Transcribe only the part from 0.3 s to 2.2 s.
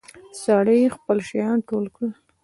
سړي خپل شيان ټول کړل.